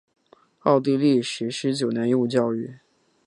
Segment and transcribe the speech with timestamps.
[0.61, 2.79] 奥地利实施九年义务教育。